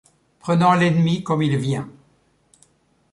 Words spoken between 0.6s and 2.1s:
l’ennemi comme il vient.